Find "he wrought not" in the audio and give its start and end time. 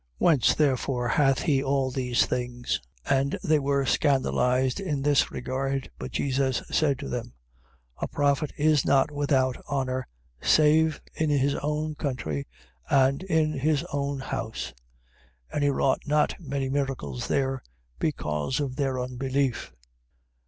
15.65-16.39